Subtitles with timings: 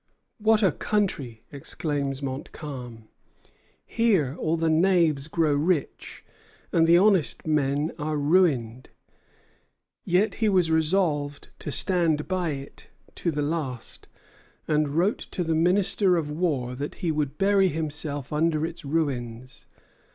[0.39, 3.07] "What a country!" exclaims Montcalm.
[3.85, 6.25] "Here all the knaves grow rich,
[6.73, 8.89] and the honest men are ruined."
[10.03, 14.07] Yet he was resolved to stand by it to the last,
[14.67, 19.67] and wrote to the Minister of War that he would bury himself under its ruins.